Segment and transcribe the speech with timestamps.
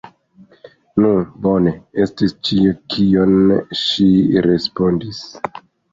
[1.03, 1.09] Nu
[1.43, 1.73] bone!
[2.05, 3.37] estis ĉio, kion
[3.83, 4.09] ŝi
[4.47, 5.25] respondis.